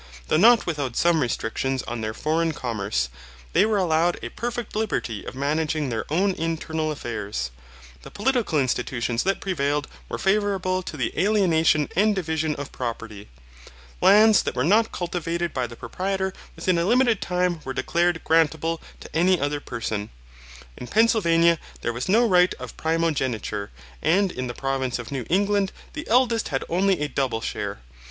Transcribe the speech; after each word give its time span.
Though 0.29 0.37
not 0.37 0.65
without 0.65 0.95
some 0.95 1.21
restrictions 1.21 1.83
on 1.83 2.01
their 2.01 2.15
foreign 2.15 2.53
commerce, 2.53 3.07
they 3.53 3.67
were 3.67 3.77
allowed 3.77 4.17
a 4.23 4.29
perfect 4.29 4.75
liberty 4.75 5.23
of 5.23 5.35
managing 5.35 5.89
their 5.89 6.11
own 6.11 6.31
internal 6.31 6.91
affairs. 6.91 7.51
The 8.01 8.09
political 8.09 8.59
institutions 8.59 9.21
that 9.21 9.39
prevailed 9.39 9.87
were 10.09 10.17
favourable 10.17 10.81
to 10.81 10.97
the 10.97 11.13
alienation 11.19 11.87
and 11.95 12.15
division 12.15 12.55
of 12.55 12.71
property. 12.71 13.29
Lands 14.01 14.41
that 14.41 14.55
were 14.55 14.63
not 14.63 14.91
cultivated 14.91 15.53
by 15.53 15.67
the 15.67 15.75
proprietor 15.75 16.33
within 16.55 16.79
a 16.79 16.85
limited 16.85 17.21
time 17.21 17.59
were 17.63 17.71
declared 17.71 18.23
grantable 18.23 18.81
to 19.01 19.15
any 19.15 19.39
other 19.39 19.59
person. 19.59 20.09
In 20.77 20.87
Pennsylvania 20.87 21.59
there 21.81 21.93
was 21.93 22.09
no 22.09 22.25
right 22.27 22.55
of 22.55 22.75
primogeniture, 22.75 23.69
and 24.01 24.31
in 24.31 24.47
the 24.47 24.55
provinces 24.55 24.97
of 24.97 25.11
New 25.11 25.27
England 25.29 25.71
the 25.93 26.07
eldest 26.07 26.47
had 26.47 26.65
only 26.69 27.01
a 27.01 27.07
double 27.07 27.39
share. 27.41 27.81